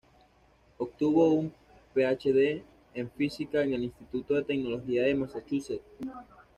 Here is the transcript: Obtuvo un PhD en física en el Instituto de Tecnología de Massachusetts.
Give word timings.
Obtuvo 0.79 1.29
un 1.31 1.53
PhD 1.93 2.63
en 2.95 3.11
física 3.11 3.61
en 3.61 3.73
el 3.73 3.83
Instituto 3.83 4.33
de 4.33 4.41
Tecnología 4.45 5.03
de 5.03 5.13
Massachusetts. 5.13 5.83